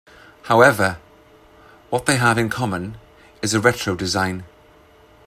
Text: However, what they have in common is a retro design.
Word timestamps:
However, 0.45 0.97
what 1.91 2.07
they 2.07 2.17
have 2.17 2.39
in 2.39 2.49
common 2.49 2.97
is 3.43 3.53
a 3.53 3.59
retro 3.59 3.93
design. 3.95 4.45